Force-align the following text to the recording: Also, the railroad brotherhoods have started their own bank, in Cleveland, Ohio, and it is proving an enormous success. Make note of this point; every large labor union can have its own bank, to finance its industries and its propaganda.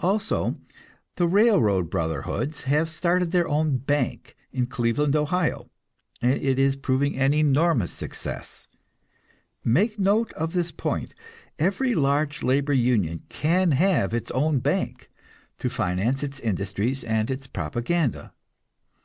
Also, 0.00 0.56
the 1.14 1.28
railroad 1.28 1.88
brotherhoods 1.88 2.62
have 2.64 2.90
started 2.90 3.30
their 3.30 3.46
own 3.46 3.76
bank, 3.76 4.36
in 4.50 4.66
Cleveland, 4.66 5.14
Ohio, 5.14 5.70
and 6.20 6.32
it 6.32 6.58
is 6.58 6.74
proving 6.74 7.16
an 7.16 7.32
enormous 7.32 7.92
success. 7.92 8.66
Make 9.62 9.96
note 9.96 10.32
of 10.32 10.52
this 10.52 10.72
point; 10.72 11.14
every 11.60 11.94
large 11.94 12.42
labor 12.42 12.72
union 12.72 13.22
can 13.28 13.70
have 13.70 14.12
its 14.12 14.32
own 14.32 14.58
bank, 14.58 15.12
to 15.58 15.70
finance 15.70 16.24
its 16.24 16.40
industries 16.40 17.04
and 17.04 17.30
its 17.30 17.46
propaganda. 17.46 18.32